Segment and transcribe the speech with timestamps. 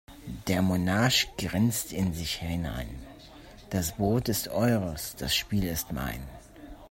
[0.47, 2.89] Der Monarch grinst in sich hinein:
[3.69, 6.27] Das Brot ist eures, das Spiel ist mein.